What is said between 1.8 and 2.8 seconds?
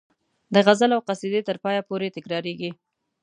پورې تکراریږي.